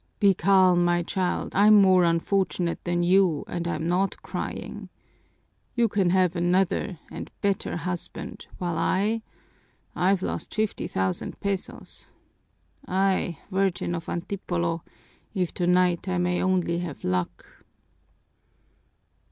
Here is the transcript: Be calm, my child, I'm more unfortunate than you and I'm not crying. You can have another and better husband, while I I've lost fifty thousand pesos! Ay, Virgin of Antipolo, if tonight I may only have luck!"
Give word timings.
Be 0.19 0.33
calm, 0.33 0.83
my 0.83 1.03
child, 1.03 1.55
I'm 1.55 1.79
more 1.79 2.05
unfortunate 2.05 2.83
than 2.85 3.03
you 3.03 3.43
and 3.47 3.67
I'm 3.67 3.85
not 3.85 4.19
crying. 4.23 4.89
You 5.75 5.87
can 5.87 6.09
have 6.09 6.35
another 6.35 6.97
and 7.11 7.29
better 7.41 7.77
husband, 7.77 8.47
while 8.57 8.79
I 8.79 9.21
I've 9.95 10.23
lost 10.23 10.55
fifty 10.55 10.87
thousand 10.87 11.39
pesos! 11.39 12.07
Ay, 12.87 13.37
Virgin 13.51 13.93
of 13.93 14.09
Antipolo, 14.09 14.81
if 15.35 15.53
tonight 15.53 16.07
I 16.09 16.17
may 16.17 16.41
only 16.41 16.79
have 16.79 17.03
luck!" 17.03 17.63